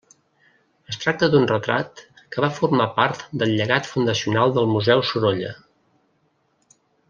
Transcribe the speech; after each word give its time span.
Es 0.91 0.95
tracta 1.03 1.27
d'un 1.33 1.45
retrat 1.51 2.01
que 2.35 2.43
va 2.45 2.49
formar 2.61 2.89
part 2.97 3.23
del 3.43 3.53
llegat 3.61 3.91
fundacional 3.93 4.57
del 4.57 4.73
Museu 4.75 5.05
Sorolla. 5.13 5.53